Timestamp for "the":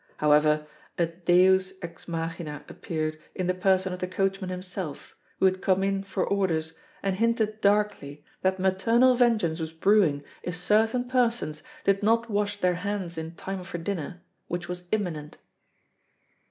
3.45-3.53, 3.99-4.07